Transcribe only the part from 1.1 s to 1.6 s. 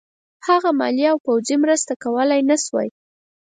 او پوځي